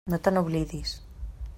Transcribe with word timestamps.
No 0.13 0.19
te 0.27 0.31
n'oblidis. 0.33 0.95